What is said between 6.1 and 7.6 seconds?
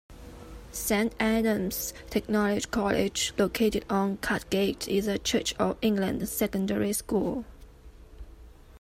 secondary school.